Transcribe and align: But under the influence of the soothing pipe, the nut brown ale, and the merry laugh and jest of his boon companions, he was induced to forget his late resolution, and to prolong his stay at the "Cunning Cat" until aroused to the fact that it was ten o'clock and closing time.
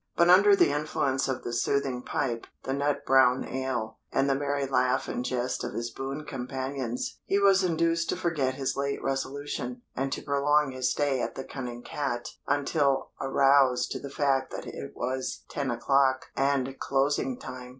But 0.17 0.31
under 0.31 0.55
the 0.55 0.71
influence 0.71 1.27
of 1.27 1.43
the 1.43 1.53
soothing 1.53 2.01
pipe, 2.01 2.47
the 2.63 2.73
nut 2.73 3.05
brown 3.05 3.45
ale, 3.45 3.99
and 4.11 4.27
the 4.27 4.33
merry 4.33 4.65
laugh 4.65 5.07
and 5.07 5.23
jest 5.23 5.63
of 5.63 5.73
his 5.75 5.91
boon 5.91 6.25
companions, 6.25 7.19
he 7.25 7.37
was 7.37 7.63
induced 7.63 8.09
to 8.09 8.15
forget 8.17 8.55
his 8.55 8.75
late 8.75 8.99
resolution, 9.03 9.83
and 9.95 10.11
to 10.11 10.23
prolong 10.23 10.71
his 10.71 10.89
stay 10.89 11.21
at 11.21 11.35
the 11.35 11.43
"Cunning 11.43 11.83
Cat" 11.83 12.29
until 12.47 13.11
aroused 13.21 13.91
to 13.91 13.99
the 13.99 14.09
fact 14.09 14.49
that 14.49 14.65
it 14.65 14.93
was 14.95 15.43
ten 15.51 15.69
o'clock 15.69 16.25
and 16.35 16.79
closing 16.79 17.37
time. 17.39 17.69